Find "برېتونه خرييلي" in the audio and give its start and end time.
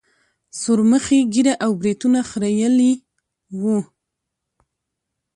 1.79-2.91